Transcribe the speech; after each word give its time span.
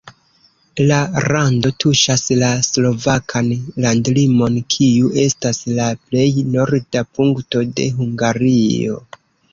La 0.91 0.95
rando 1.25 1.71
tuŝas 1.83 2.23
la 2.43 2.49
slovakan 2.67 3.51
landlimon, 3.85 4.57
kiu 4.77 5.11
estas 5.25 5.61
la 5.81 5.91
plej 6.07 6.27
norda 6.57 7.05
punkto 7.19 7.63
de 7.77 7.87
Hungario. 8.01 8.99